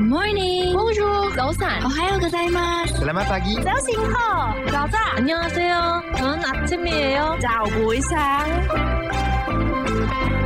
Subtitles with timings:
[0.00, 0.72] morning.
[0.72, 1.84] Bonjour.早安.
[1.84, 2.94] 오하요 고자이마스.
[2.96, 3.60] Selamat pagi.
[3.62, 5.16] 早醒好.早安.
[5.18, 6.02] 안녕하세요.
[6.16, 7.36] 저는 아침이에요.
[7.42, 8.48] 早不一상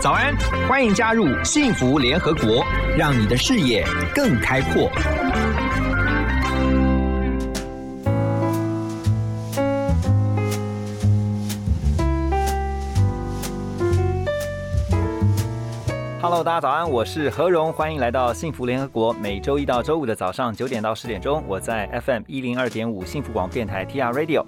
[0.00, 0.36] 早安，
[0.68, 2.64] 欢迎加入幸福联合国，
[2.96, 4.90] 让你的视野更开阔。
[16.43, 19.13] 大家早安，我是何荣，欢迎来到幸福联合国。
[19.13, 24.45] 每周一到周五的早上九点到十点钟，我在 FM 一零二点五幸福广播电台 TR Radio。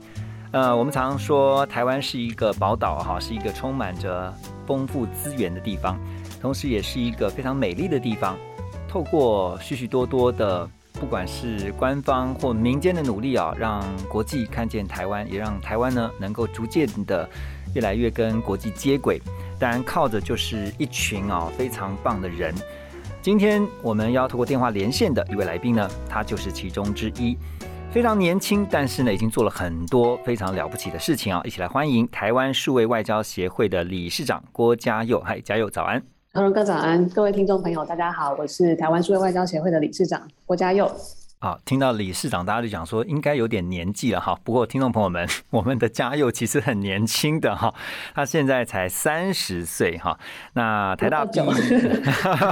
[0.51, 4.33] 呃，我们常说台湾是一个宝岛哈，是一个充满着
[4.67, 5.97] 丰富资源的地方，
[6.41, 8.35] 同时也是一个非常美丽的地方。
[8.89, 10.69] 透过许许多多的，
[10.99, 17.29] 不管是官方或民间的努力啊，让国际看见台湾，也让台湾呢能够逐渐的
[17.73, 19.21] 越来越跟国际接轨。
[19.59, 22.53] 当然，靠着就是一群啊非常棒的人。
[23.21, 27.37] 今天我们要透过电话连线的一位来宾呢，他就是其中之一。
[27.91, 31.41] 非常年轻，但是呢，已经做了很多非常了不起的事情啊！
[31.45, 35.21] 一起来欢迎台湾数位外交协会的理事长郭嘉佑。
[35.21, 36.03] 嗨，嘉佑早安！
[36.33, 40.91] 何荣哥早安，各位听众朋友，大家好，我是台湾数位外交协会的理事长郭嘉佑。
[41.45, 44.35] 好，听到理事长，大家就讲说应该有点年纪了哈。
[44.43, 47.71] 不过听众朋友们，我们的嘉佑其实很年轻的哈，
[48.15, 50.17] 他现在才三十岁哈。
[50.53, 51.45] 那台大毕业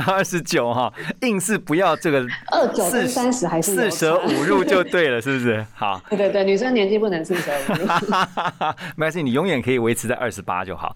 [0.06, 5.66] 二十九哈，硬是不要这个二九跟三十还是四舍五入就对了，是不是？
[5.74, 7.88] 好，对对对，女生年纪不能四舍五入。
[8.96, 10.96] 没关系，你永远可以维持在二十八就好。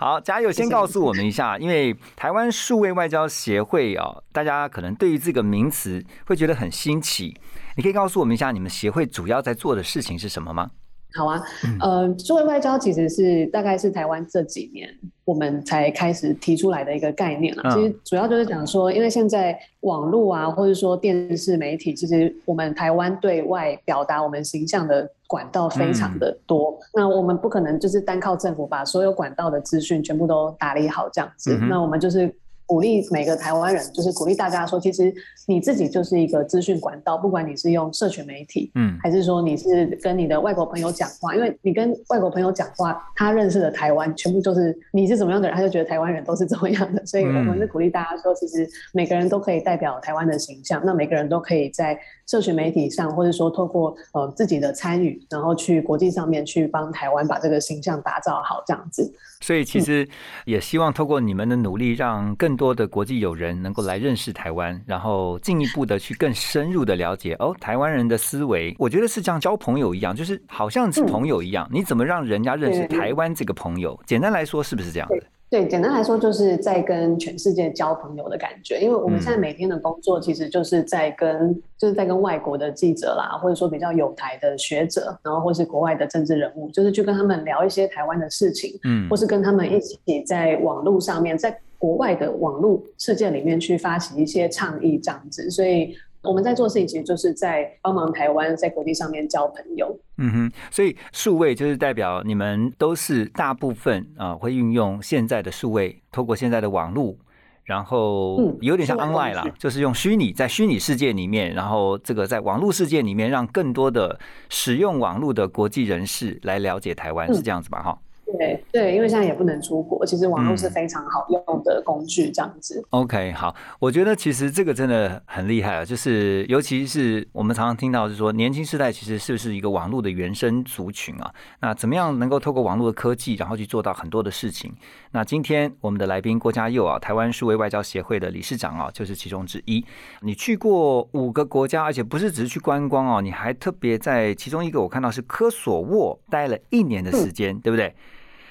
[0.00, 7.38] 好，嘉佑先告诉我们一下，因为台湾数位外交协会啊，大家可能对于这个名词会觉得很新奇。
[7.76, 10.70] 你可以告诉我们一下，你们协会主要在做的事情是什么吗？
[11.14, 11.42] 好啊，
[11.80, 14.88] 呃，数位外交其实是大概是台湾这几年
[15.24, 17.62] 我们才开始提出来的一个概念了。
[17.74, 26.78] 其实主要就是讲说，因为现在网络啊，或者说电视媒体，其实我们台湾对外表达我们形象的管道非常的多。
[26.94, 31.56] 那我们不可能就是单靠政府把所有管道的资讯全部都打理好这样子。
[31.68, 32.32] 那我们就是
[32.70, 35.12] 鼓励每个台湾人，就是鼓励大家说，其实
[35.48, 51.98] 你自己就是一个资讯管道，不管你是用社群媒体，嗯，还是说你是跟你的外国朋友讲话，因为你跟外国朋友讲话，他认识的台湾全部就是你是怎么样的人，他就觉得台湾人都是怎么样的，所以我们是鼓励大家说，其实每个人都可以代表台湾的形象，那每个人都可以在
[52.30, 59.12] 社群媒体上，或者说透过呃自己的参与，然后去国际上面去帮台湾把这个形象打造好，这样子。
[59.40, 60.06] 所以其实
[60.44, 68.76] 也希望透过你们的努力，让更多的国际友人能够来认识台湾，然后进一步的去更深入的了解哦，台湾人的思维。
[68.78, 73.98] 我觉得是像交朋友一样，就是好像是朋友一样，你怎么让人家认识台湾这个朋友？
[74.06, 75.16] 简单来说，是不是这样的？
[75.50, 95.96] 对，简单来说就是在跟全世界交朋友的感觉，因为我们现在每天的工作其实就是在跟就是在跟外国的记者啦，或者说比较有台的学者，然后或是国外的政治人物，就是去跟他们聊一些台湾的事情，嗯，或是跟他们一起在网络上面，在国外的网络世界里面去发起一些倡议这样子，所以。
[96.22, 99.98] 我们在做事情，其实就是在帮忙台湾在国际上面交朋友。
[100.18, 107.16] 嗯哼，所以数位就是代表你们都是大部分啊，会运用现在的数位，透过现在的网络，
[107.64, 114.20] 然后有点像 online 啦，就是用虚拟在虚拟世界里面，然后这个在网络世界里面，让更多的
[114.50, 117.82] 使用网络的国际人士来了解台湾，是这样子吧？
[117.82, 117.98] 哈。
[118.36, 122.84] 对对，因为现在也不能出国，其实网络是非常好用的工具，这样子。
[122.90, 131.32] OK，好，我觉得其实这个真的很厉害啊，就是尤其是我们常常听到是说，年轻世代其实是不是一个网络的原生族群啊？
[131.60, 134.72] 那怎么样能够透过网络的科技，然后去做到很多的事情？
[135.12, 139.84] 那今天我们的来宾郭嘉佑啊，台湾数位外交协会的理事长啊，就是其中之一。
[140.20, 147.94] 你去过五个国家，而且不是只是去观光哦，你还特别在其中一个我看到是科索沃待了一年的时间，对不对？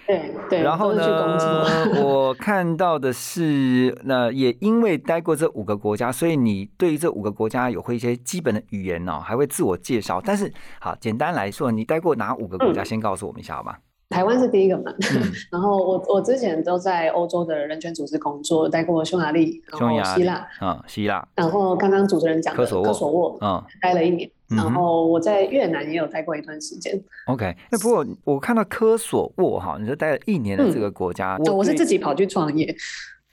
[0.09, 1.05] 对对，然后呢？
[2.03, 10.19] 我看到的是，那也因为待过这五个国家，所以你对于这五个国家有会一些基本的语言哦，还会自我介绍。
[10.19, 12.83] 但是，好，简单来说，你待过哪五个国家？
[12.83, 13.75] 先告诉我们一下好吗？
[14.09, 14.91] 台湾是第一个嘛，
[15.51, 26.99] 然后我我之前都在欧洲的人权组织工作，待过匈牙利、然后希腊啊，希腊，然后刚刚主持人讲的科索沃，嗯，待了一年，然后我在越南也有待过一段时间。
[27.27, 32.75] OK，那不过我看到科索沃哈，你说待了一年的这个国家，我是自己跑去创业。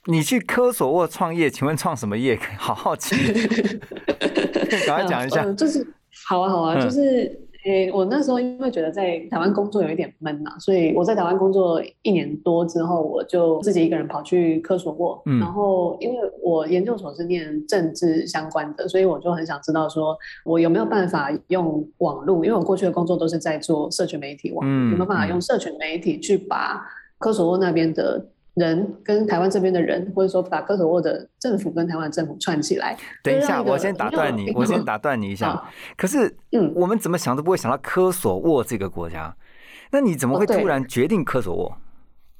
[0.05, 2.39] 你去科索沃创业，请问创什么业？
[2.55, 3.15] 好好奇，
[4.85, 5.43] 赶快讲一下。
[5.53, 5.85] 就是
[6.29, 7.46] 好啊好啊，就是。
[7.67, 15.21] 诶，我那时候因为觉得在台湾工作有一点闷嘛，所以我在台湾工作一年多之后，我就自己一个人跑去科索沃。
[15.25, 22.45] 嗯然后因为我研究所是念政治相关的，所以我就很想知道说，我有没有办法用网络？
[22.45, 26.81] 因为我过去的工作都是在做社群媒体网，嗯有没有办法用社群媒体去把
[27.17, 28.25] 科索沃那边的
[28.57, 32.97] 人跟台湾这边的人，或者说把科索沃的政府跟台湾的政府串起来？
[33.23, 35.63] 等一下，我先打断你，我先打断你一下。
[35.95, 39.35] 可是，嗯我们怎么想都不会想到科索沃这个国家，
[39.91, 41.77] 那你怎么会突然决定科索沃？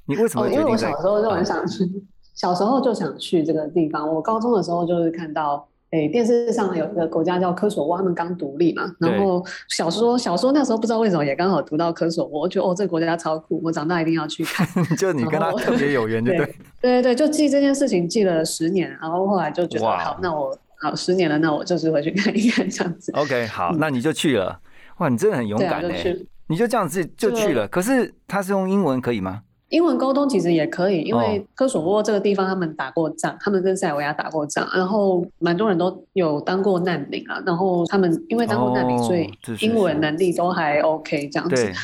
[0.06, 0.92] 你为什么哦，因为我会决定在？
[0.92, 2.04] 小时候就很想去，
[2.34, 4.12] 小时候就想去这个地方。
[4.12, 8.82] 我高中的时候就是看到，诶，电视上有一个国家叫科索沃，他们刚独立嘛。
[8.98, 14.66] 然后小说小说那时候不知道为什么也刚好读到科索沃，我觉得哦，这个国家超酷，我长大一定要去看。
[14.96, 17.02] 就你跟他特别有缘，对对对？
[17.02, 23.10] 对就记这件事情记了十年，然后后来就觉得好，那我好十年了，那我就是回去看一看这样子。
[23.12, 24.60] OK，好，那你就去了。
[24.98, 26.16] 哇，你真的很勇敢哎！
[26.48, 27.66] 你就这样子就去了。
[27.68, 29.42] 可是他是用英文可以吗？
[29.70, 39.30] 英文沟通其实也可以，因为哦科索沃这个地方他们打过仗，他们跟塞尔维亚打过仗，然后蛮多人都有当过难民啊，然后他们因为当过难民，哦所以
[39.60, 41.74] 英文能力都还 OK 这样子对。，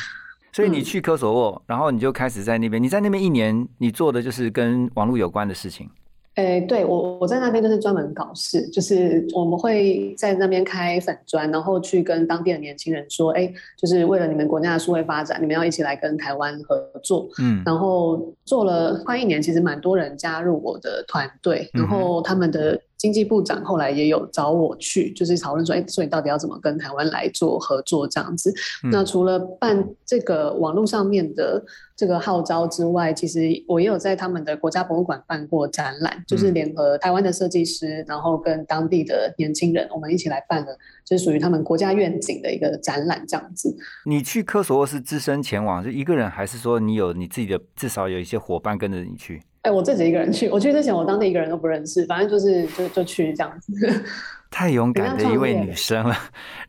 [0.51, 2.81] 所以你嗯去科索沃，然后你就开始在那边。
[2.81, 5.89] 你在那边一年，你做的就是跟网络有关的事情。
[6.35, 17.27] 诶，对我我在那边就是专门搞事，就是我们会在那边开粉砖，然后去跟当地的年轻人说，哎，就是为了你们国家的数位发展，你们要一起来跟台湾合作。
[17.41, 28.53] 嗯，然后做了快一年，其实蛮多人加入我的团队，然后他们的经济部长后来也有找我去，就是讨论说，哎，所以到底要怎么跟台湾来做合作这样子。
[28.83, 31.63] 嗯那除了办这个网络上面的
[31.95, 43.75] 这个号召之外，其实我也有在他们的国家博物馆办过展览，就是嗯联合台湾的设计师，然后跟当地的年轻人，我们一起来办了，就是属于他们国家愿景的一个展览这样子。
[44.05, 49.41] 你去科索沃是只身前往，是一个人，还是说你有你自己的，至少有一些伙伴跟着你去？
[49.65, 53.73] 哎，我自己一个人去，我去之前我当地一个人都不认识，反正就是就就去这样子。
[54.51, 56.15] 太勇敢的一位女生了，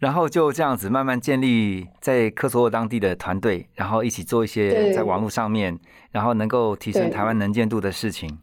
[0.00, 5.78] 然后就这样子慢慢建立在科索沃当地的团队，然后一起做一些在网络上面，
[6.10, 8.38] 然后能够提升台湾能见度的事情。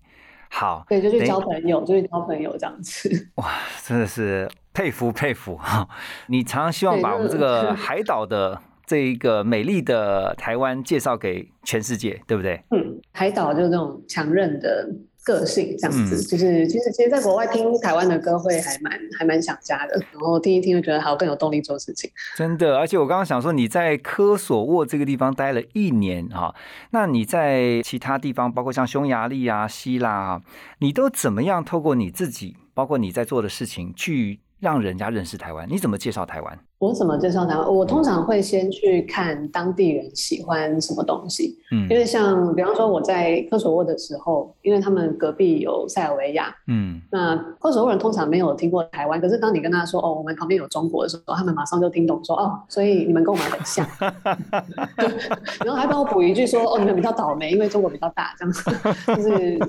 [0.50, 3.10] 好，对，就去交朋友，就去交朋友这样子。
[3.36, 3.50] 哇，
[3.84, 5.90] 真的是佩服佩服哈！
[6.28, 12.62] 你常常希望把我们这个海岛的这一个美丽的台湾介绍给全世界，对不对？
[12.72, 14.90] 嗯，海岛就是这种强韧的
[15.24, 22.12] 个性，这样子，嗯就是其实其实在国外听台湾的歌会还蛮还蛮想家的，然后听一听就觉得好更有动力做事情。
[22.36, 26.54] 真的，而且我刚刚想说，你在科索沃这个地方待了一年哈，
[26.92, 30.42] 那你在其他地方，包括像匈牙利啊、希腊啊，
[30.80, 35.68] 你都怎么样透过你自己，包括你在做的事情，去让人家认识台湾？
[35.70, 36.58] 你怎么介绍台湾？
[36.80, 37.68] 我怎么介绍台湾？
[37.70, 53.86] 我通常会先去看当地人喜欢什么东西，嗯因为像比方说我在科索沃的时候，因为他们隔壁有塞尔维亚，嗯，那科索沃人通常没有听过台湾，可是当你跟他说哦，我们旁边有中国的时候，他们马上就听懂说哦，所以你们跟我们很像，
[55.66, 58.72] 然后还帮我补一句说哦，你们比较倒霉，因为中国比较大，这样子，
[59.08, 59.60] 就是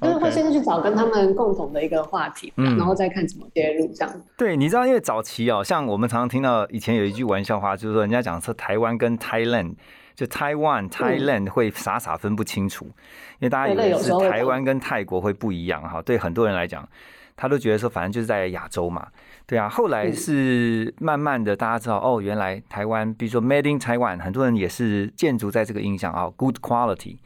[0.00, 4.20] 就是会先去找跟他们共同的一个话题，嗯然后再看怎么切入这样。
[4.36, 9.74] 对，你知道，因为早期哦，像我们常常听到以前有一句玩笑话，就是说人家讲说台湾跟 Thailand。
[10.16, 12.92] 就 Taiwan、Thailand 会傻傻分不清楚，因
[13.40, 16.00] 为大家以为是台湾跟泰国会不一样哈。
[16.00, 16.88] 对很多人来讲，
[17.36, 19.08] 他都觉得说反正就是在亚洲嘛，
[19.46, 19.68] 对啊。
[19.68, 27.18] 后来嗯是慢慢的大家知道哦，原来台湾，比如说 Made in Taiwan，很多人也是建筑在这个印象啊，good quality。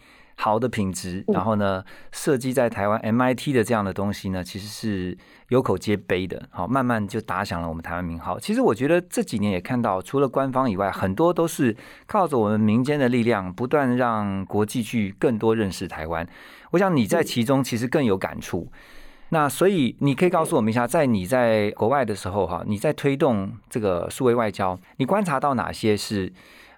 [0.43, 5.17] 好的品质，嗯然后呢，设计在台湾 MIT 的这样的东西呢，其实是
[5.49, 6.49] 有口皆碑的。
[6.51, 8.41] 好，慢慢就打响了我们台湾名号。
[8.41, 16.27] 其实我觉得这几年也看到，除了官方以外，很多都是靠着我们民间的力量，不断让国际去更多认识台湾。
[16.71, 18.73] 我想你在其中其实更有感触。
[19.29, 26.33] 那所以你可以告诉我们一下，在你在国外的时候，哈，你在推动这个数位外交，你观察到哪些是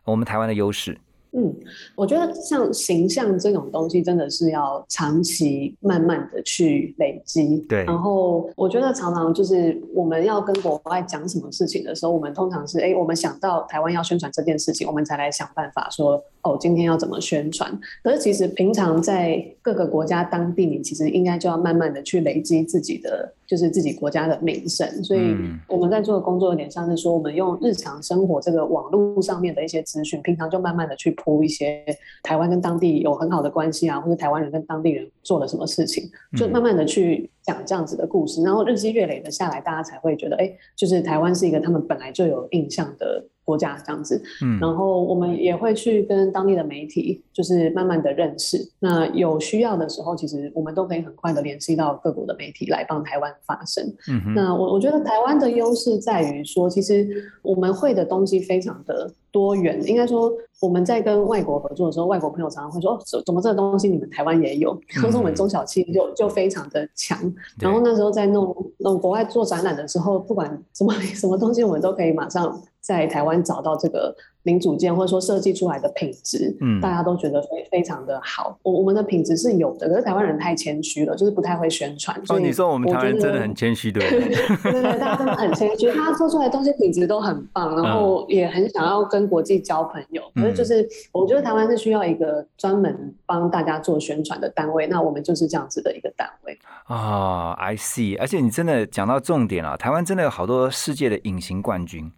[0.05, 0.99] 我们台湾的优势？
[1.35, 1.55] 嗯，
[1.95, 7.57] 我觉得像形象这种东西，真的是要长期慢慢的去累积。
[7.69, 17.81] 对然后我觉得常常就是我们要跟国外讲什么事情的时候，我们通常是哎，我们想到台湾要宣传这件事情，我们才来想办法说哦，今天要怎么宣传。
[18.03, 24.87] 可是其实平常在各个国家当地，你其实应该就要慢慢的去累积自己的，就是自己国家的名声。
[25.03, 31.85] 所以嗯我们在做的工作有点像是说，我们用日常生活这个网络上面的一些资讯，平常就慢慢的去铺一些
[32.23, 44.19] 台湾跟当地有很好的关系啊，或者台湾人跟当地人做了什么事情，就慢慢的去讲这样子的故事，然后日积月累的下来，大家才会觉得，哎，就是台湾是一个他们本来就有印象的国国家这样子。
[44.43, 48.57] 嗯然后我们也会去跟当地的媒体，就是慢慢的认识。
[48.81, 53.85] 那有需要的时候，其实我们都可以很快的联系到各国的媒体来帮台湾发声。
[54.09, 59.79] 嗯，那我我觉得台湾的优势在于说，其实我们会的东西非常的多元。
[59.87, 60.33] 应该说，
[60.63, 67.19] 我们在跟外国合作的时候，外国朋友常常会说：“哦，怎怎么这个东西你们台湾也有？” 可是我们中小企业就就非常的强。
[67.61, 78.59] 然后那时候在弄弄国外做展览的时候，不管什么 什么东西，我们都可以马上在台湾找到这个零组件，或者说设计出来的品质，嗯大家都觉得非非常的好。
[78.63, 82.21] 我我们的品质是有的，可是台湾人太谦虚了，就是不太会宣传。
[82.27, 84.73] 所哦，以你说我们台湾人真的很谦虚，对不对？
[84.83, 90.21] 对大家真的很谦虚，他做出来的东西品质都很棒，然后也很想要跟国际交朋友。
[90.35, 96.59] 可是就是我觉得台湾是需要一个专门帮大家做宣传的单位，那我们就是这样子的一个单位。
[96.87, 98.19] 啊、i see。
[98.19, 102.11] 而且你真的讲到重点了，台湾真的有好多世界的隐形冠军，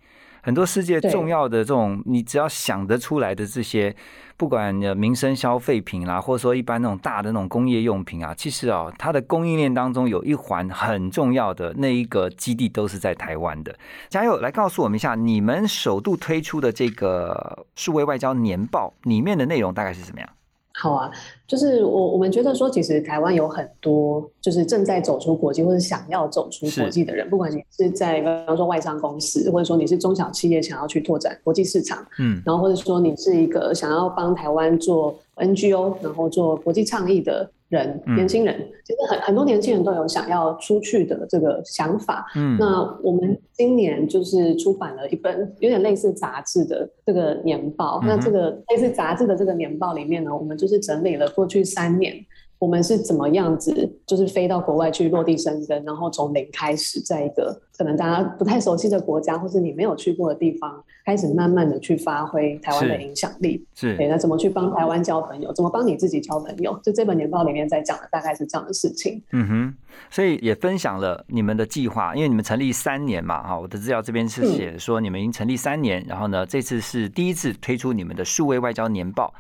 [0.45, 3.97] 很多世界重要的这种，你只要想得出来的这些，
[4.37, 13.75] 不管呃民生消费品啦，或者说一般那种大的那种工业用品啊，其实啊、它的供应链当中有一环很重要的那一个基地都是在台湾的。
[14.11, 20.29] 嘉佑，来告诉我们一下，你们首度推出的这个数位外交年报里面的内容大概是什么样？
[20.77, 21.09] 好啊，
[21.47, 32.43] 就是我我们觉得说，其实台湾有很多就是正在走出国际或者想要走出国际的人，不管你是在比方说外商公司，或者说你是中小企业想要去拓展国际市场，嗯。
[32.45, 38.55] 然后或者说你是一个想要帮台湾做 NGO，然后做国际倡议的人，嗯年轻人，
[38.85, 42.25] 其实很很多年轻人都有想要出去的这个想法。
[42.37, 42.67] 嗯那
[43.03, 48.01] 我们今年就是出版了一本有点类似杂志的这个年报。
[48.03, 52.15] 嗯那这个类似杂志的这个年报里面呢，我们就是整理了过去三年
[52.59, 63.63] 我们是怎么样子，就是飞到国外去落地生根，然后从零开始，在一个可能大家不太熟悉的国家，或是你没有去过的地方，开始慢慢的去发挥台湾的影响力。
[63.75, 65.53] 是对，那怎么去帮台湾交朋友？
[65.53, 66.79] 怎么帮你自己交朋友？
[66.83, 69.21] 就这本年报里面在讲的大概是这样的事情。
[69.33, 69.75] 嗯哼，
[70.09, 79.35] 所以也分享了你们的计划，因为你们成立三年嘛，哈，我的资料这边是写说你们已经成立三年，然后呢，这次是第一次推出你们的数位外交年报，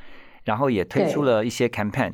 [0.44, 2.12] 然后也推出了一些 campaign，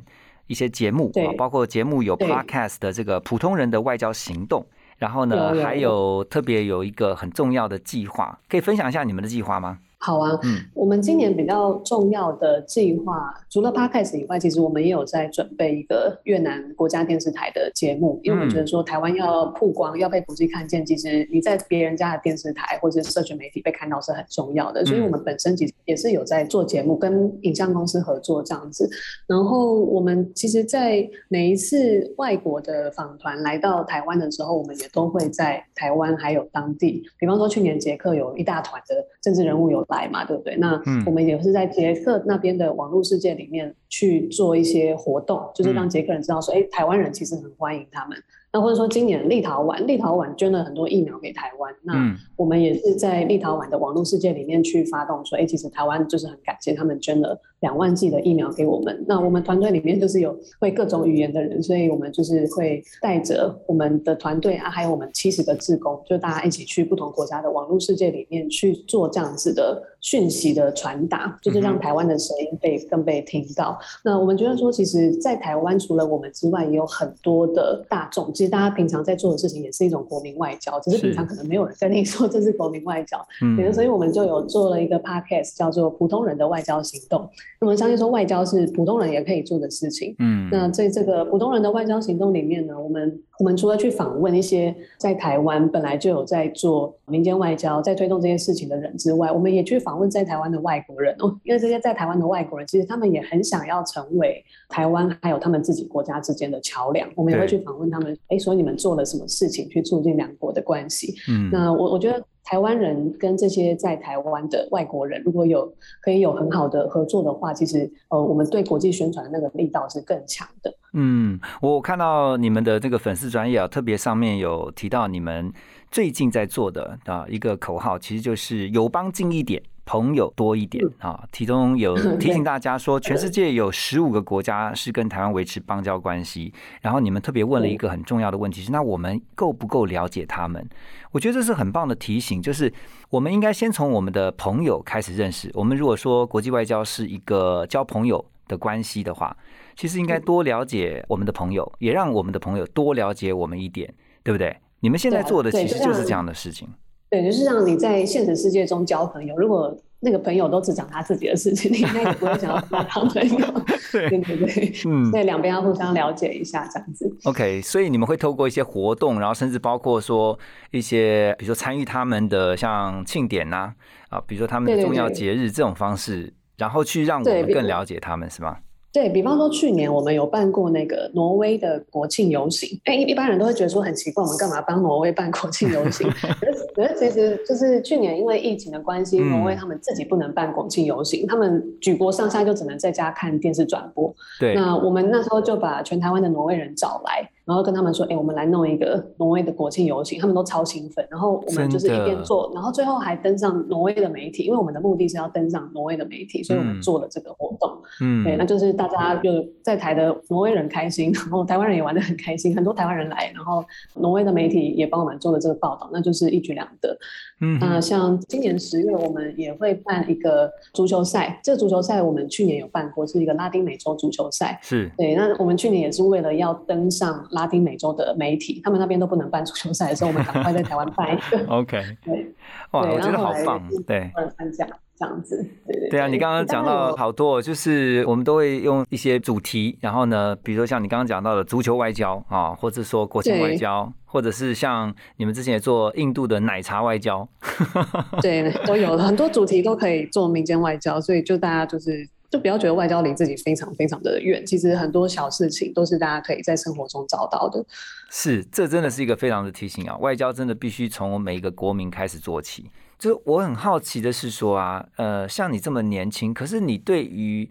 [0.51, 1.25] 一些节目对。
[1.25, 4.67] 啊，包括节目有 podcast 的这个普通人的外交行动，
[4.99, 9.79] 然后呢，还有特别有一个很重要的计划，可以分享一下你们的计划吗？
[10.01, 10.57] 好啊，嗯。
[10.75, 28.89] 我们今年比较重要的计划，除了 podcast 以外，其实我们也有在准备一个越南国家电视台的节目，因为我觉得说台湾要曝光，要被国际看见，其实你在别人家的电视台或者是社群媒体被看到是很重要的，所以我们本身其实也是有在做节目，跟影像公司合作这样子。
[29.27, 40.57] 然后我们其实，在每一次外国的访团来到台湾的时候，我们也都会在台湾还有当地，比方说去年捷克有一大团的政治人物有来嘛，对不对？
[40.57, 48.17] 那嗯我们也是在捷克那边的网络世界里面去做一些活动，就是让捷克人知道说，哎，台湾人其实很欢迎他们。
[48.53, 59.05] 那或者说今年立陶宛，立陶宛捐了很多疫苗给台湾，那嗯我们也是在立陶宛的网络世界里面去发动说，哎，其实台湾就是很感谢他们捐了两万剂的疫苗给我们。
[59.07, 73.79] 那我们团队里面就是有会各种语言的人，所以我们就是会带着我们的团队啊，还有我们七十个志工，就大家一起去不同国家的网络世界里面去做这样子的讯息的传达，就是让台湾的声音被更被听到。
[74.05, 78.33] 那我们觉得说，其实，在台湾除了我们之外，也有很多的大众。
[78.33, 83.19] 其实大家平常在做的事情也是一种国民外交，只是是平常可能没有人跟你说这是国民外交。
[83.43, 87.21] 嗯对，所以我们就有做了一个 podcast，叫做《普通人的外交行动》。
[87.61, 90.17] 那么相信说，外交是普通人也可以做的事情。
[90.19, 107.07] 嗯那在这个普通人的外交行动里面呢，我们我们除了去访问一些在台湾本来就有在做民间外交、在推动这些事情的人之外，我们也去访问在台湾的外国人哦，因为这些在台湾的外国人，其实他们也很想要成为台湾还有他们自己国家之间的桥梁。
[107.15, 111.15] 我们也会去访问他们，哎，所以你们做了什么事情去促进两国的关系？
[111.29, 120.75] 嗯那我我觉得台湾人跟这些在台湾的外国人，如果有可以有很好的合作的话，其实呃，我们对国际宣传那个力道是更强的。
[120.93, 125.53] 嗯，我看到你们的这个粉丝专业啊，特别上面有提到你们
[125.93, 129.63] 最近在做的啊一个口号，其实就是友邦近一点。
[129.91, 136.55] 朋友多一点啊，其中有 提醒大家说，全世界有十五个国家是跟台湾维持邦交关系。
[136.81, 140.65] 然后你们特别问了一个很重要的问题是：那我们够不够了解他们？
[141.11, 142.73] 我觉得这是很棒的提醒，就是
[143.09, 145.51] 我们应该先从我们的朋友开始认识。
[145.55, 149.37] 我们如果说国际外交是一个交朋友的关系的话，
[149.75, 153.93] 其实应该多了解我们的朋友，也让我们的朋友多了解我们一点，
[154.23, 154.57] 对不对？
[154.79, 156.69] 你们现在做的其实就是这样的事情。
[157.11, 163.65] 对，就是让你在现实世界中交朋友，如果那个朋友都只讲他自己的事情，你应该也不会想要跟他当朋友。
[163.93, 167.13] 对对对，嗯，所以两边要互相了解一下，这样子。
[167.25, 170.39] OK，所以你们会透过一些活动，然后甚至包括说
[170.71, 173.75] 一些，比如说参与他们的像庆典呐，
[174.09, 178.59] 啊，比如说他们的重要节日这种方式，然后去让我们更了解他们，是吗？
[178.93, 182.81] 对比方说，去年我们有办过那个挪威的国庆游行。
[182.85, 186.11] 哎，一般人都会觉得说很奇怪，我们干嘛帮挪威办国庆游行？
[186.75, 194.13] 可是其实就是去年因为疫情的关系，挪威他们自己不能办国庆游行，他们举国上下就只能在家看电视转播。
[194.39, 197.29] 对，那我们那时候就把全台湾的挪威人找来。
[197.45, 201.05] 然后跟他们说，哎，我们来弄一个挪威的国庆游行，他们都超兴奋。
[201.11, 207.77] 然后我们就是一边做，然后最后还登上挪威的媒体，因为我们的目的是要登上挪威的媒体，所以我们做了这个活动。
[208.03, 213.65] 嗯，对，那就是大家就在台的挪威人开心，然后台湾人也玩得很开心，很多台湾人来，然后
[213.97, 216.97] 挪威的媒体也帮我们做了这个报道，那就是一举两得。
[217.41, 224.59] 嗯，那像今年十月，我们也会办一个足球赛，这个足球赛我们去年有办过，是一个拉丁美洲足球赛。
[224.63, 227.27] 是对，那我们去年也是为了要登上。
[227.31, 231.45] 拉丁美洲的媒体，他们那边都不能办足球赛的时候，我们赶快在台湾办一个。
[231.49, 232.35] OK， 对，
[232.73, 235.89] 哇，我觉得好棒，对，参加这样子，对对。
[235.91, 247.29] 对啊，你刚刚讲到好多，就是我们都会用一些主题，然后呢，比如说像你刚刚讲到的足球外交啊，或者说国庆外交，或者是像你们之前也做印度的奶茶外交，
[248.23, 252.09] 对，都有很多主题都可以做民间外交，所以就大家就是。
[252.31, 257.65] 就不要觉得外交离自己非常非常的远，其实很多小事情都是大家可以在生活中找到的。
[258.09, 259.97] 是，这真的是一个非常的提醒啊！
[259.99, 262.71] 外交真的必须从每一个国民开始做起。
[262.99, 267.51] 就是我很好奇的是说啊，呃，像你这么年轻，可是你对于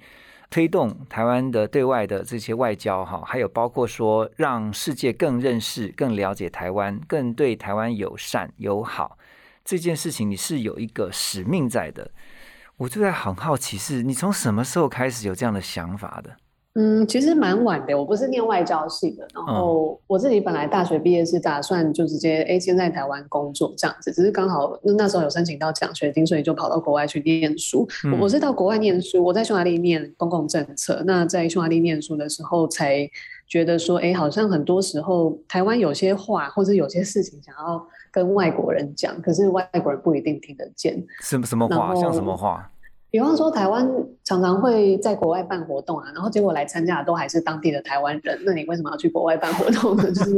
[0.49, 9.17] 推动台湾的对外的这些外交哈，还有包括说让世界更认识、更了解台湾、更对台湾友善友好
[9.65, 12.11] 这件事情，你是有一个使命在的。
[12.79, 16.29] 我就在很好奇，是你从什么时候开始有这样的想法的？
[16.75, 17.97] 嗯，其实蛮晚的。
[17.97, 27.85] 我不是念外交系的，然后我自己本来大学毕业是打算就直接哎先在台湾工作这样子，只是刚好那时候有申请到奖学金，所以就跑到国外去念书。
[28.21, 31.03] 我是到国外念书，我在匈牙利念公共政策。
[31.05, 33.09] 那在匈牙利念书的时候，才
[33.49, 37.85] 觉得说，哎，好像很多时候台湾有些话或者有些事情想要。
[38.11, 40.99] 跟外国人讲，可是外国人不一定听得见。
[41.21, 41.93] 什么什么话？
[41.93, 42.67] 像什么话？
[43.11, 43.87] 比方说，台湾
[44.29, 48.39] 常常会在国外办活动啊，然后结果来参加的都还是当地的台湾人。
[48.45, 50.03] 那你为什么要去国外办活动呢？
[50.13, 50.35] 就是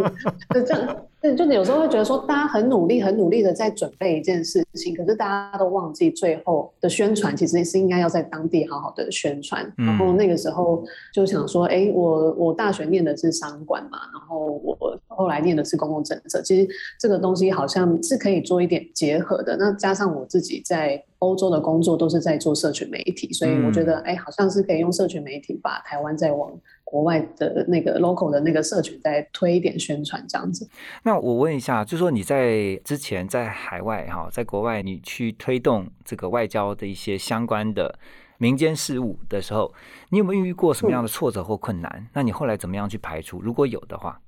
[0.53, 9.69] 就这样，对，就有时候会觉得说，大家很努力、很努力的在准备一件事情，可是大家都忘记最后的宣传其实是应该要在当地好好的宣传。
[9.75, 10.81] 然后那个时候
[11.13, 16.65] 就想说，哎，我我大学念的是商管嘛，然后我后来念的是公共政策，其实
[16.97, 19.57] 这个东西好像是可以做一点结合的。
[19.57, 21.03] 那加上我自己在。
[21.21, 26.51] 欧洲的工作都是在做社群媒体，所以我觉得，哎，好像是可以用社群媒体把台湾再往
[26.83, 30.67] 国外的那个 local 的那个社群再推一点宣传这样子。
[31.03, 37.97] 那我问一下，就说你在之前在海外哈，在国外你去推动这个外交的一些相关的
[38.37, 39.73] 民间事务的时候，
[40.09, 42.07] 你有没有遇过什么样的挫折或困难？
[42.13, 43.41] 那你后来怎么样去排除？
[43.41, 44.19] 如果有的话。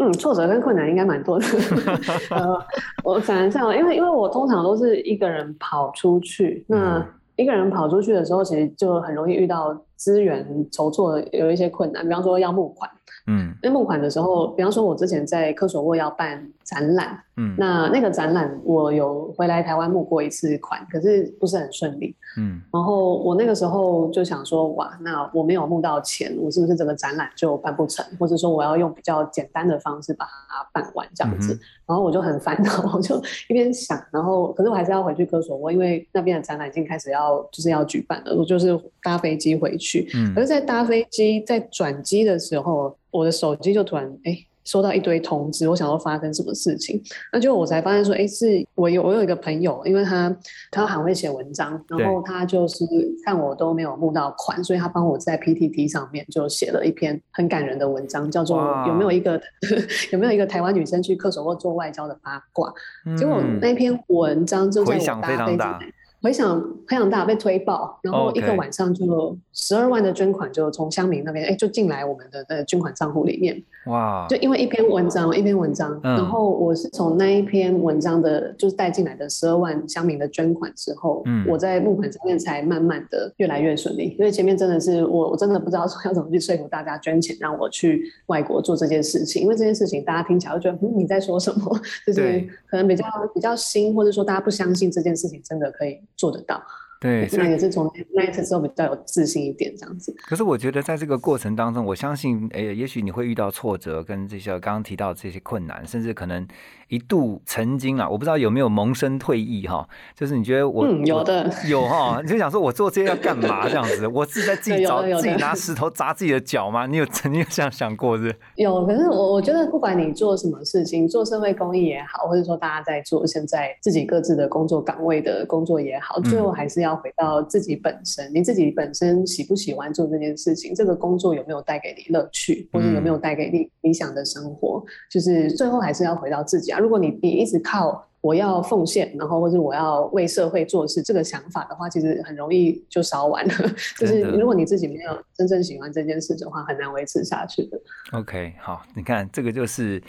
[0.00, 1.44] 嗯，挫折跟困难应该蛮多的。
[2.30, 2.66] 呃，
[3.02, 7.04] 我想一下，因为因为我通常都是一个人跑出去，那
[7.38, 12.90] 一个人跑出去的时候，其实就很容易遇到资源筹措有一些困难，比方说要募款。
[13.26, 42.96] 嗯，那募款的时候，比方说我之前在科索沃要办展览，嗯，那那个展览我有回来台湾募过一次款，可是不是很顺利，嗯，然后我那个时候就想说，哇，那我没有募到钱，我是不是整个展览就办不成，或者说我要用比较简单的方式把它办完这样子，然后我就很烦恼，我就一边想，然后可是我还是要回去科索沃，因为那边的展览已经开始要就是要举办了，我就是搭飞机回去，嗯，可是在搭飞机在转机的时候。
[43.10, 50.36] 我的手机就突然哎收到一堆通知，我想说发生什么事情，那就我才发现说哎是我有我有一个朋友，因为他
[50.70, 52.84] 他很会写文章，然后他就是
[53.24, 59.40] 看我都没有募到款，所以他帮我在 PTT 上面就写了一篇很感人的文章，叫做有没有一个
[60.12, 62.70] 有没有一个台湾女生去克索沃做外交的八卦，
[63.16, 65.94] 结果那篇文章就在我搭飞机。
[66.20, 76.16] 回想培养大，被推爆，然后一个晚上就十二万的捐款就从乡民那边哎就进来我们的呃捐款账户里面，哇，就因为一篇文章一篇文章，嗯。
[76.16, 81.46] 然后我是从那一篇文章的就是带进来的十二万乡民的捐款之后，嗯。
[81.48, 96.62] 我在募款上面才慢慢的越来越顺利，因为前面真的是我我真的不知道说要怎么去说服大家捐钱让我去外国做这件事情，因为这件事情大家听起来就觉得嗯你在说什么， 就是可能比较比较新，或者说大家不相信这件事情真的可以做得到。
[97.00, 100.12] 对，所以那也是从那一次之后比较有自信一点这样子。
[100.26, 106.44] 可是我觉得在这个过程当中，我相信，诶，也许你会遇到挫折，跟这些刚刚提到的这些困难，甚至可能
[106.88, 114.06] 一度曾经啊，我不知道有没有萌生退役哈，就是你觉得我、嗯有的我 有哈，你就想说我做这些要干嘛 这样子？
[114.08, 116.86] 我是在自己找自己拿石头砸自己的脚吗？
[116.86, 118.36] 你有曾经这样想过是是？
[118.56, 136.77] 有，可是我我觉得不管你做什么事情，做社会公益也好，或者说大家在做现在自己各自的工作岗位的工作也好，最后还是要回到自己本身，你自己本身喜不喜欢做这件事情，这个工作有没有带给你乐趣，或者有没有带给你理想的生活，就是最后还是要回到自己啊。
[136.78, 143.54] 如果你你一直靠我要奉献，然后或者我要为社会做事这个想法的话，其实很容易就烧完了。
[143.96, 147.80] 就是如果你自己没有真正喜欢这件事的话，很难维持下去的。
[148.12, 150.02] OK，好，你看这个就是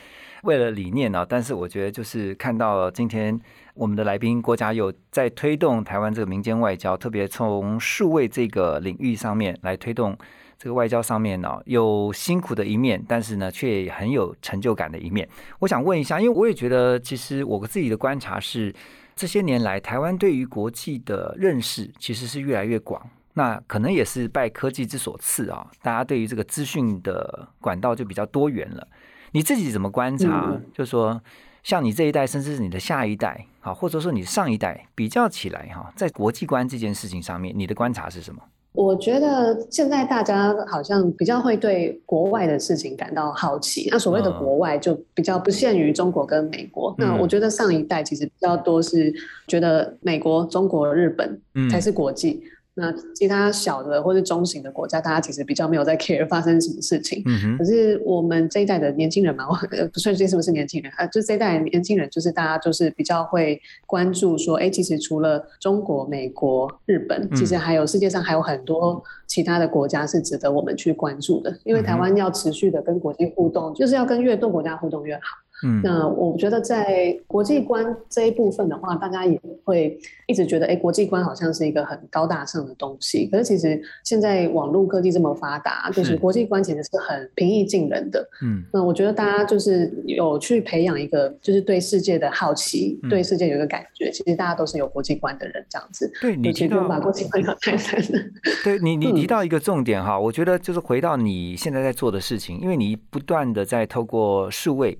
[0.44, 3.40] 为了理念啊，但是我觉得就是看到了今天
[3.76, 10.18] 我们的来宾郭家佑在推动台湾这个民间外交，特别从数位这个领域上面来推动
[10.60, 15.28] 这个外交上面呢、有辛苦的一面，但是呢却很有成就感的一面。
[15.60, 18.76] 我想问一下，因为我也觉得其实我自己的观察是，
[19.16, 23.02] 这些年来台湾对于国际的认识其实是越来越广。
[23.36, 28.86] 那可能也是拜科技之所赐啊，大家对于这个资讯的管道就比较多元了。
[29.32, 30.48] 你自己怎么观察？
[30.50, 31.22] 嗯就说
[31.64, 38.42] 像你这一代，甚至是你的下一代，好，或者说你上一代比较起来哈，在国际观这件事情上面，你的观察是什么？
[38.74, 43.90] 我觉得现在大家好像比较会对国外的事情感到好奇。
[43.92, 46.94] 那所谓的嗯国外就比较不限于中国跟美国。
[46.98, 49.14] 那嗯我觉得上一代其实比较多是
[49.48, 52.42] 觉得美国、中国、日本嗯才是国际。
[52.76, 57.22] 那其他小的或是中型的国家，大家其实比较没有在 care 发生什么事情。
[57.26, 61.06] 嗯，可是我们这一代的年轻人嘛，我呃不算这是不是年轻人啊？
[61.08, 71.54] 就这一代年轻人，就是大家就是比较会关注说，哎，其实除了中国、美国、日本，嗯其实还有世界上还有很多其他的国家是值得我们去关注的。
[71.66, 75.22] 因为台湾要持续的跟国际互动，就是要跟越多国家互动越好。
[75.64, 83.28] 嗯那我觉得在国际观这一部分的话，大家也会一直觉得，哎，国际观好像是一个很高大上的东西。
[83.28, 88.28] 可是其实现在网络科技这么发达，就是是国际观其实是很平易近人的。
[88.42, 94.10] 嗯那我觉得大家就是有去培养一个，就是对世界的好奇，嗯对世界有一个感觉。
[94.12, 96.12] 其实大家都是有国际观的人，这样子。
[96.22, 98.24] 对你提到把国际观讲太深了。
[98.64, 104.98] 对你，你嗯提到一个重点哈，我觉得就是回到你现在在做的事情，因为你不断的在透过数位，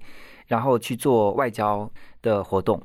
[0.50, 1.90] 然后去做外交
[2.22, 2.82] 的活动。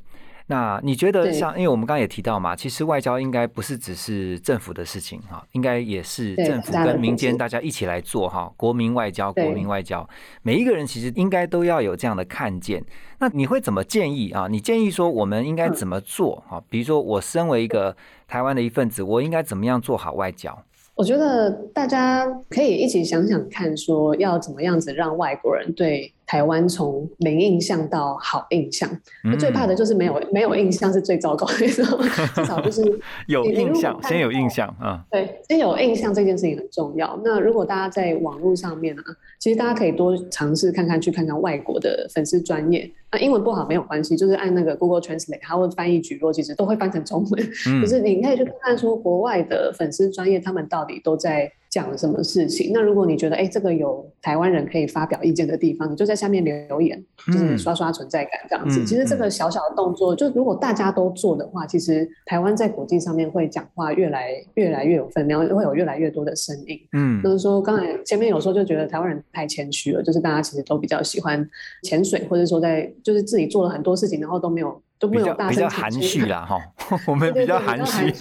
[0.47, 10.07] 那你觉得像，因为我们刚刚也提到嘛，其实外交应该不是只是政府的事情哈，应该也是政府跟民间大家一起来做哈，国民外交，国民外交，
[10.43, 12.85] 每一个人其实应该都要有这样的看见。
[13.21, 14.47] 那你会怎么建议啊？
[14.51, 16.63] 你建议说我们应该怎么做哈？
[16.69, 17.97] 比如说我身为一个
[18.29, 20.63] 台湾的一份子，我应该怎么样做好外交？
[20.95, 28.89] 我觉得大家可以一起想想看，说要怎么样子让外国人对台湾从零印象到好印象。
[29.25, 32.07] 嗯最怕的就是没有没有印象是最糟糕的， 你知道吗？
[32.35, 32.83] 至少就是
[33.29, 35.05] 有印象，先有印象啊。
[35.11, 37.19] 对，先有印象这件事情很重要。
[37.25, 39.03] 那如果大家在网络上面啊，
[39.39, 42.91] 其实大家可以多尝试看看，去看看外国的粉丝专业。
[43.13, 47.51] 那英文不好没有关系，就是按那个 Google Translate，它会翻译举落，其实都会翻成中文。
[47.69, 52.71] 嗯可是你可以去看看说国外的粉丝专业，他们到底都在讲什么事情。
[52.73, 58.81] 那如果你觉得哎，这个有台湾人可以发表意见的地方，你就在下面留言，就是嗯刷刷存在感这样子。
[58.81, 66.79] 嗯其实这个小小的动作，就如果大家都做的话，其实台湾在国际上面会讲话越来越来越有分量，会有越来越多的声音。
[66.93, 71.45] 嗯就是说，刚才前面有说，就觉得台湾人太谦虚了，就是大家其实都比较喜欢
[71.83, 76.57] 潜水，或者说在就是自己做了很多事情，然后都没有都没有大声比较含蓄啦哈，
[77.09, 78.13] 我们比较含蓄。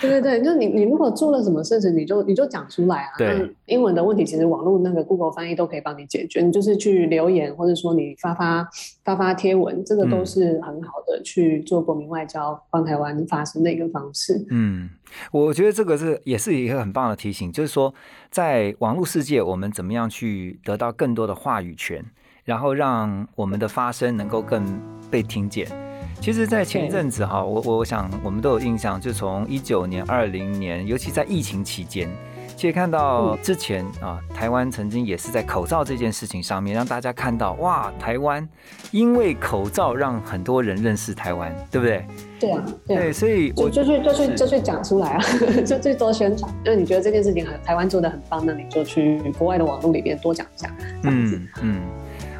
[0.00, 3.10] 对对对，就是你你如果做了什么事情，你就你就讲出来啊。
[3.16, 8.68] 对英文的问题其实网络那个 Google 翻译都可以帮你解决，你就是去留言，或者说你发发
[9.04, 14.44] 发发贴文，这个都嗯是很好的去做国民外交、帮台湾发声的一个方式。
[14.50, 14.90] 嗯，
[15.32, 17.94] 我觉得这个是也是一个很棒的提醒，就是说，
[18.30, 22.04] 在网络世界，我们怎么样去得到更多的话语权，
[22.44, 24.62] 然后让我们的发声能够更
[25.10, 25.85] 被听见。
[26.20, 32.08] 其实，在前一阵子哈，我我想我们都有印象，就从一九年、二零年，尤其在疫情期间。
[32.56, 38.48] 其实看到之前啊，台湾曾经也是在口罩这件事情上面，让大家看到哇，台湾
[38.90, 42.06] 因为口罩让很多人认识台湾，对不对？
[42.40, 45.20] 对啊，对，所以我就去就去就去讲出来啊，
[45.66, 46.50] 就最多宣传。
[46.64, 50.74] 就是你觉得这件事情很台湾做的很棒，那你就去国外的网络里面多讲一下。
[51.02, 51.82] 嗯嗯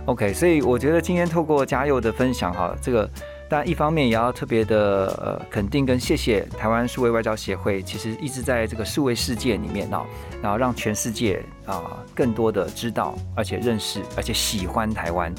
[0.07, 3.09] ，OK，所以我觉得今天透过嘉佑的分享哈，这个。
[3.49, 10.05] 但一方面也要特别的呃肯定跟谢谢台湾数位外交协会，其实一直在这个数位世界里面哦，
[10.43, 15.33] 然后让全世界啊更多的知道，而且认识，而且喜欢台湾。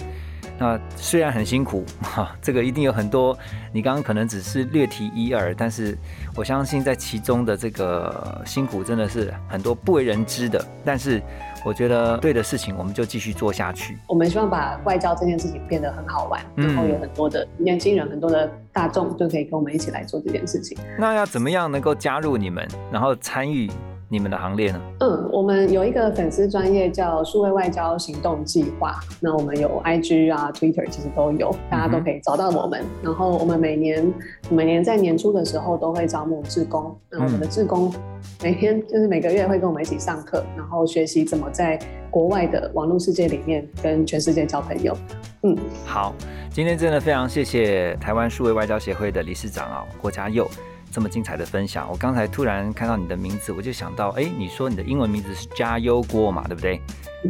[0.60, 3.38] 那虽然很辛苦 哈，这个一定有很多，
[3.72, 5.98] 你刚刚可能只是略提一二，但是
[6.36, 11.22] 我相信在其中的这个辛苦真的是很多不为人知的，但是。
[11.68, 13.98] 我觉得对的事情，我们就继续做下去。
[14.08, 20.78] 我们希望把外交这件事情变得很好玩，然后有很多的年轻人、很多的大众就可以跟我们一起来做这件事情。
[20.98, 23.70] 那要怎么样能够加入你们，然后参与？
[24.10, 24.82] 你们的行列呢？
[25.02, 29.00] 嗯，我们有一个粉丝专业叫数位外交行动计划。
[29.20, 32.86] 那我们有 IG 啊、Twitter，其实都有，大家都可以找到我们。
[33.04, 34.14] 然后我们每年
[34.50, 36.98] 每年在年初的时候都会招募志工。
[37.10, 37.94] 那我们的志工
[38.42, 41.78] 每天就是每个月会跟我们一起上课，然后学习怎么在
[42.10, 44.96] 国外的网络世界里面跟全世界交朋友。
[45.44, 46.16] 嗯，好，
[46.50, 50.50] 今天真的非常谢谢台湾数位外交协会的理事长啊郭家佑。
[50.92, 56.82] 这么精彩的分享，我刚才突然看到你的名字，我就想到，哎，你说你的英文名字是加油锅嘛，对不对？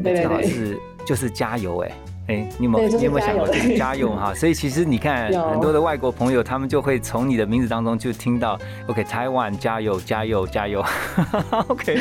[0.04, 1.91] 对正好是就是加油，哎。
[2.27, 4.33] 哎，你有没有你有没有想过就是家用哈？
[4.35, 10.83] 所以其实你看很多的外国朋友，他们就会从你的名字当中就听到 OK 台湾加油加油加油，
[11.69, 11.95] OK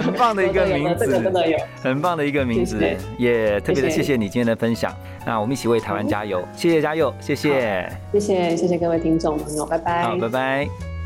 [0.00, 1.58] 很棒的一个名字，真的有。
[1.82, 2.78] 很棒的一个名字，
[3.18, 4.16] 也特别的谢谢。
[4.16, 4.94] 你今天的分享。
[5.26, 10.97] 那我们一起为台湾加油，谢谢加油，谢谢，谢谢谢谢各位听众朋友，拜拜，好，拜拜。